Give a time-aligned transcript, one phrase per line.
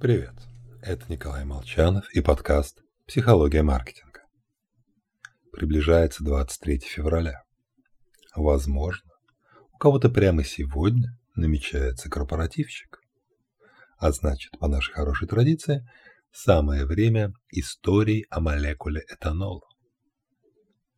[0.00, 0.34] Привет,
[0.80, 4.20] это Николай Молчанов и подкаст «Психология маркетинга».
[5.50, 7.42] Приближается 23 февраля.
[8.36, 9.10] Возможно,
[9.72, 13.00] у кого-то прямо сегодня намечается корпоративчик.
[13.96, 15.84] А значит, по нашей хорошей традиции,
[16.30, 19.66] самое время истории о молекуле этанола.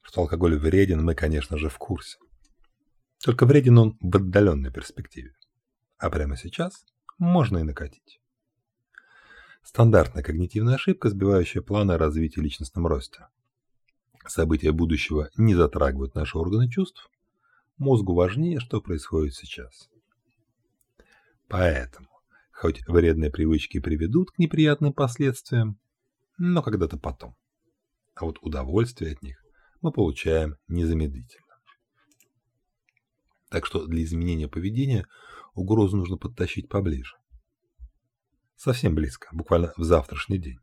[0.02, 2.18] Что алкоголь вреден, мы, конечно же, в курсе.
[3.24, 5.32] Только вреден он в отдаленной перспективе.
[5.96, 6.84] А прямо сейчас
[7.16, 8.20] можно и накатить.
[9.62, 13.28] Стандартная когнитивная ошибка, сбивающая планы развития личностном росте.
[14.26, 17.10] События будущего не затрагивают наши органы чувств.
[17.78, 19.88] Мозгу важнее, что происходит сейчас.
[21.48, 22.08] Поэтому,
[22.52, 25.78] хоть вредные привычки приведут к неприятным последствиям,
[26.38, 27.36] но когда-то потом.
[28.14, 29.42] А вот удовольствие от них
[29.80, 31.46] мы получаем незамедлительно.
[33.50, 35.06] Так что для изменения поведения
[35.54, 37.16] угрозу нужно подтащить поближе.
[38.62, 40.58] Совсем близко, буквально в завтрашний день.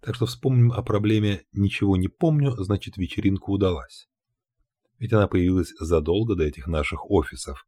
[0.00, 4.08] Так что вспомним о проблеме «ничего не помню, значит вечеринка удалась».
[4.98, 7.66] Ведь она появилась задолго до этих наших офисов.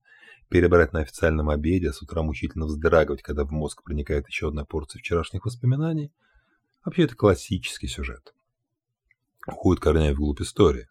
[0.49, 5.01] Перебрать на официальном обеде, с утра мучительно вздрагивать, когда в мозг проникает еще одна порция
[5.01, 6.11] вчерашних воспоминаний.
[6.83, 8.35] Вообще это классический сюжет.
[9.47, 10.89] Уходит корнями вглубь истории.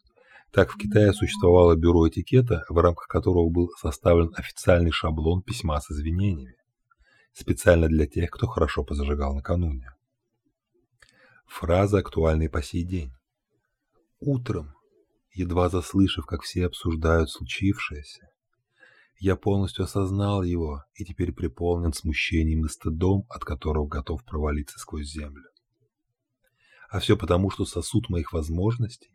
[0.52, 5.90] Так в Китае существовало бюро этикета, в рамках которого был составлен официальный шаблон письма с
[5.90, 6.58] извинениями.
[7.36, 9.94] Специально для тех, кто хорошо позажигал накануне.
[11.48, 13.12] Фраза актуальна и по сей день.
[14.22, 14.74] Утром,
[15.34, 18.30] едва заслышав, как все обсуждают случившееся,
[19.18, 25.12] я полностью осознал его и теперь преполнен смущением и стыдом, от которого готов провалиться сквозь
[25.12, 25.50] землю.
[26.90, 29.12] А все потому, что сосуд моих возможностей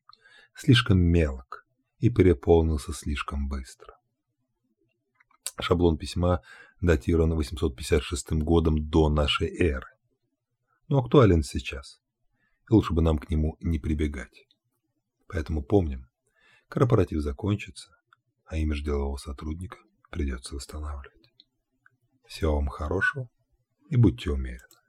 [0.54, 1.66] слишком мелок
[2.00, 3.96] и переполнился слишком быстро.
[5.58, 6.42] Шаблон письма
[6.80, 9.86] датирован 856 годом до нашей эры.
[10.88, 12.00] Но актуален сейчас.
[12.68, 14.46] И лучше бы нам к нему не прибегать.
[15.28, 16.08] Поэтому помним,
[16.68, 17.90] корпоратив закончится,
[18.44, 19.78] а имидж делового сотрудника
[20.10, 21.34] придется восстанавливать.
[22.26, 23.28] Всего вам хорошего
[23.88, 24.79] и будьте умеренны.